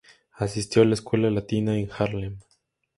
Asistió 0.33 0.81
a 0.81 0.85
la 0.85 0.95
escuela 0.95 1.29
latina 1.29 1.77
en 1.77 1.87
Haarlem. 1.91 2.39